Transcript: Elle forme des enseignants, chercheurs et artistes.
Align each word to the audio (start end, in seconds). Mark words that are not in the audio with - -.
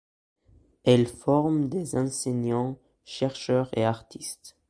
Elle 0.83 1.05
forme 1.05 1.69
des 1.69 1.95
enseignants, 1.95 2.79
chercheurs 3.05 3.69
et 3.77 3.83
artistes. 3.85 4.57